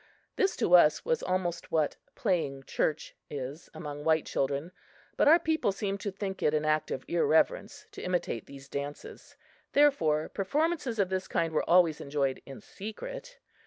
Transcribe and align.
This, 0.35 0.55
to 0.55 0.73
us, 0.73 1.05
was 1.05 1.21
almost 1.21 1.71
what 1.71 1.95
"playing 2.15 2.63
church" 2.63 3.15
is 3.29 3.69
among 3.71 4.03
white 4.03 4.25
children, 4.25 4.71
but 5.15 5.27
our 5.27 5.37
people 5.37 5.71
seemed 5.71 5.99
to 5.99 6.09
think 6.11 6.41
it 6.41 6.55
an 6.55 6.65
act 6.65 6.89
of 6.89 7.05
irreverence 7.07 7.85
to 7.91 8.01
imitate 8.01 8.47
these 8.47 8.67
dances, 8.67 9.35
therefore 9.73 10.27
performances 10.29 10.97
of 10.97 11.09
this 11.09 11.27
kind 11.27 11.53
were 11.53 11.69
always 11.69 12.01
enjoyed 12.01 12.41
in 12.47 12.61
secret. 12.61 13.37